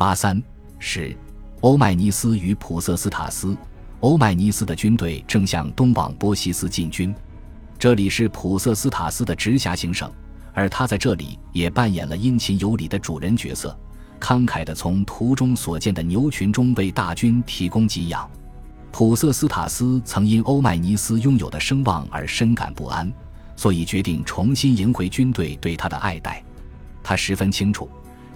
[0.00, 0.42] 八三
[0.78, 1.14] 是
[1.60, 3.54] 欧迈尼斯与普瑟斯塔斯。
[4.00, 7.14] 欧迈尼斯的军队正向东往波西斯进军，
[7.78, 10.10] 这里是普瑟斯塔斯的直辖行省，
[10.54, 13.78] 而他在这里也扮演了殷勤有礼的主人角色，
[14.18, 18.26] 慷慨地从途中所见的牛群中为大军提供给养。
[18.90, 23.12] 普瑟斯塔斯曾因欧迈尼斯拥有的声望而深感不安，
[23.54, 26.42] 所以决定重新赢回军队对他的爱戴。
[27.02, 27.86] 他十分清楚，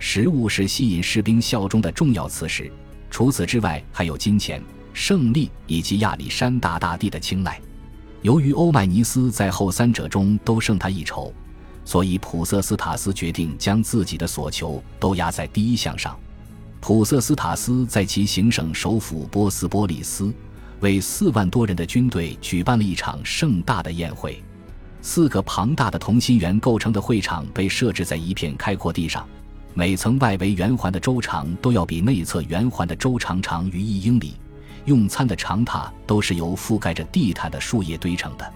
[0.07, 2.71] 食物是吸引士兵效忠的重要磁石，
[3.11, 4.62] 除此之外还有金钱。
[4.93, 7.58] 胜利以及亚历山大大帝的青睐，
[8.21, 11.32] 由于欧迈尼斯在后三者中都胜他一筹，
[11.86, 16.14] 所以普瑟斯塔斯决定将自己的所求都压在第一项上。
[16.81, 20.31] 普瑟斯塔斯在其行省首府波斯波利斯，
[20.81, 24.40] 为四万多人的军队举办了一场盛大的宴会。
[25.00, 29.26] 四个庞大的同心圆构成的会场被设置在一片开阔地上，
[29.77, 34.34] 每层外围圆环的周长都要比内侧圆环的周长长于一英里。
[34.84, 38.53] 用餐的长榻都是由覆盖着地毯的树叶堆成的。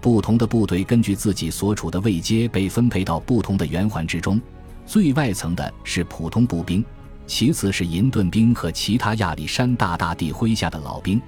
[0.00, 4.40] 不同的部队根据自己所处的位阶被分配到不同的圆环之中。
[4.86, 6.84] 最外层的是普通步兵，
[7.26, 11.20] 其次是银盾兵和其他亚历山大大帝麾下的老兵，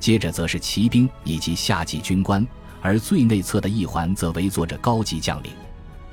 [0.00, 2.46] 接着则是骑兵以及下级军官，
[2.80, 5.52] 而最内侧的一环则围坐着高级将领。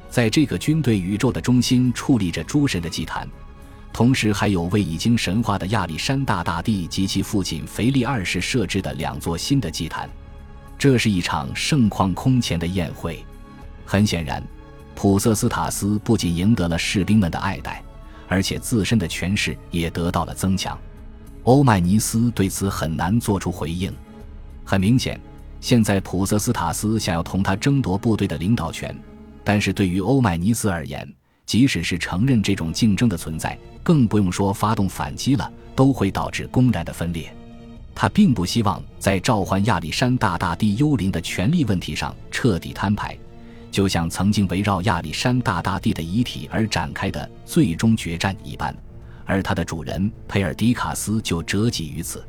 [0.10, 3.28] 在这个军队宇宙的中心矗立着诸神的祭坛。
[3.92, 10.10] 同时，还有为已经神话的亚历山大大帝及其父亲腓力二世设置的两座新的祭坛。
[10.78, 13.26] 这是一场盛况空前的宴会。
[13.86, 14.42] 很显然，
[14.96, 17.84] 普瑟斯塔斯不仅赢得了士兵们的爱戴，
[18.28, 20.78] 而且自身的权势也得到了增强。
[21.44, 23.92] 欧迈尼斯对此很难做出回应。
[24.64, 25.20] 很明显，
[25.60, 28.96] 现在普瑟斯塔斯想要同他争夺部队的领导权，
[29.50, 31.12] 但是对于欧迈尼斯而言，
[31.44, 37.34] 即使是承认这种竞争的存在，更不用说发动反击了，都会导致公然的分裂。
[37.96, 43.18] 他并不希望在召唤亚历山大大帝幽灵的权力问题上彻底摊牌，
[43.72, 48.72] 就像曾经围绕亚历山大大帝的遗体而展开的最终决战一般。
[49.26, 52.24] 而他的主人佩尔迪卡斯就折戟于此。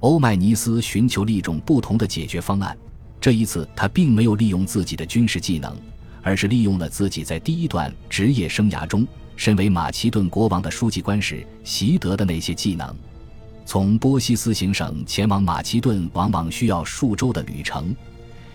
[0.00, 2.76] 欧迈尼斯寻求了一种不同的解决方案，
[3.18, 5.74] 这一次他并没有利用自己的军事技能。
[6.22, 12.94] 而是利用了自己在第一段职业生涯中，身为马其顿国王的书记官时习得的那些技能。
[13.64, 17.94] 从波西斯行省前往马其顿，往往需要数周的旅程，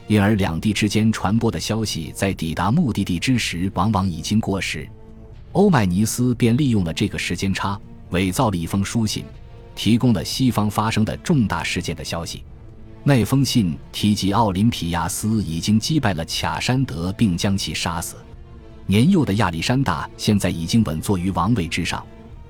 [0.07, 4.87] 因而两地之间传播的消息在抵达目的地之时，往往已经过时。
[5.53, 9.23] 欧迈尼斯便利用了这个时间差，伪造了一封书信，
[9.73, 12.43] 提供了西方发生的重大事件的消息。
[13.07, 18.15] 那封信提及奥林匹亚斯已经击败了卡山德，并将其杀死。
[18.87, 22.03] 年幼的亚历山大现在已经稳坐于王位之上。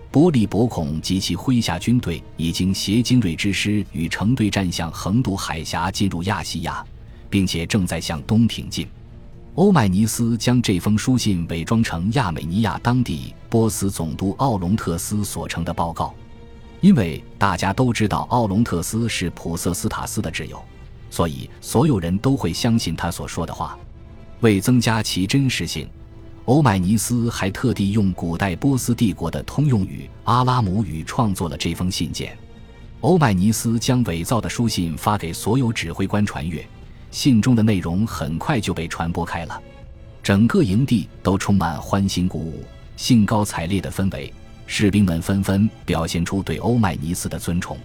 [0.09, 6.81] 波利伯孔及其麾下军队已经携精锐之师与成队战象横渡海峡进入亚细亚，
[7.29, 8.87] 并且正在向东挺进。
[9.55, 16.15] 欧迈尼斯将这封书信伪装成亚美尼亚当地波斯总督奥隆特斯所呈的报告。
[16.85, 20.63] 因为大家都知道奥隆特斯是普瑟斯塔斯的挚友，
[21.09, 23.75] 所以所有人都会相信他所说的话。
[24.41, 25.89] 为增加其真实性，
[26.45, 32.37] 欧迈尼斯还特地用古代波斯帝国的通用语阿拉姆语创作了这封信件。
[33.01, 36.63] 欧迈尼斯将伪造的书信发给所有指挥官传阅，
[37.09, 39.59] 信中的内容很快就被传播开了，
[40.21, 42.63] 整个营地都充满欢欣鼓舞、
[42.95, 44.31] 兴高采烈的氛围。
[44.67, 47.77] 士兵们纷纷表现出对欧迈尼斯的尊崇，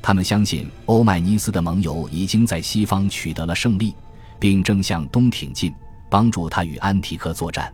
[0.00, 3.94] 他们相信欧迈尼斯的盟友已经在西方取得了胜利，
[4.38, 5.74] 并正向东挺进，
[6.08, 7.72] 帮助他与安提克作战。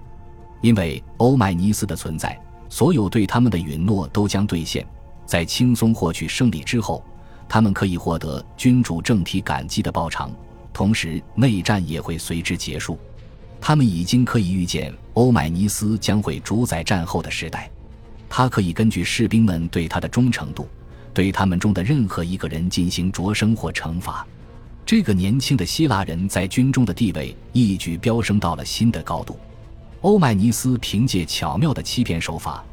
[0.61, 2.39] 因为欧迈尼斯的存在，
[2.69, 4.85] 所有对他们的允诺都将兑现。
[5.25, 7.05] 在轻松获取胜利之后，
[7.49, 10.33] 他们可以获得君主政体感激的报偿，
[10.73, 12.99] 同时内战也会随之结束。
[13.61, 17.71] 他们已经可以预见欧迈尼斯将会主宰战后的时代。
[18.29, 20.69] 他可以根据士兵们对他的忠诚度，
[21.13, 24.27] 对他们中的任何一个人进行擢升或惩罚。
[24.85, 29.39] 这个年轻的希腊人在军中的地位一举飙升到了新的高度。
[30.01, 32.65] 欧迈尼斯凭借巧妙的欺骗手法，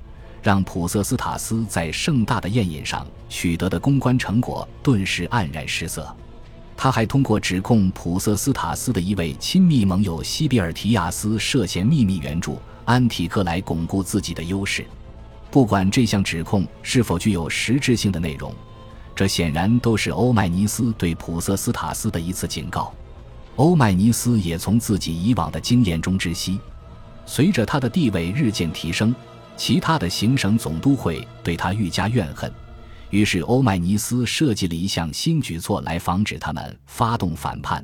[0.44, 6.16] 让普瑟斯塔斯在盛大的宴饮上取得的公关成果顿时黯然失色。
[6.78, 14.86] 他还通过指控普瑟斯塔斯的一位亲密盟友西比尔提亚斯涉嫌秘密援助安提克来巩固自己的优势。
[15.56, 18.54] 不管这项指控是否具有实质性的内容，
[19.16, 22.94] 这显然都是欧迈尼斯对普瑟斯塔斯的一次警告。
[23.56, 26.60] 欧迈尼斯也从自己以往的经验中知悉，
[27.26, 29.16] 随着他的地位日渐提升，
[29.56, 32.52] 其他的行省总督会对他愈加怨恨，
[33.10, 37.82] 于是欧迈尼斯设计了一项新举措来防止他们发动反叛。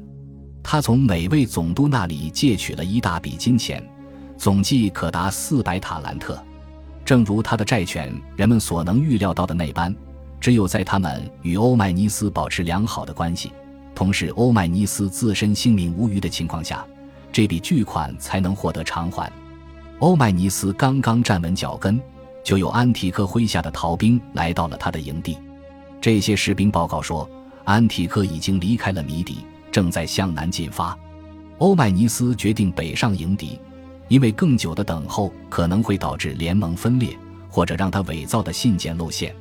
[0.62, 3.82] 他从每位总督那里借取了一大笔金钱，
[4.38, 6.38] 总计可达四百塔兰特。
[7.12, 9.94] 正如他的债权人们所能预料到的那般，
[10.40, 13.52] 只有在他们与欧迈尼斯保持良好的关系，
[13.94, 16.86] 同时欧迈尼斯自身性命无虞的情况下，
[17.30, 19.30] 这笔巨款才能获得偿还。
[20.00, 22.00] 欧迈尼斯刚刚站稳脚跟，
[22.46, 25.38] 就有安提克麾下的逃兵来到了他的营地。
[26.00, 27.30] 这些士兵报告说，
[27.66, 30.98] 安提克已经离开了米底，正在向南进发。
[31.58, 33.60] 欧迈尼斯决定北上迎敌，
[34.12, 37.18] 因为更久的等候可能会导致联盟分裂，
[37.50, 39.34] 或者让他伪造的信件露馅。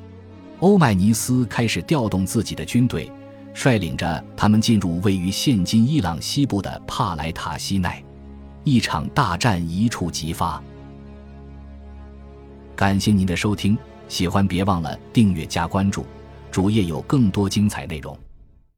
[0.61, 3.11] 欧迈尼斯开始调动自己的军队，
[3.53, 8.01] 率领着他们进入位于现今伊朗西部的帕莱塔西奈。
[8.63, 10.63] 一场大战一触即发。
[12.73, 13.77] 感谢您的收听，
[14.07, 16.05] 喜欢别忘了订阅加关注，
[16.49, 18.17] 主页有更多精彩内容。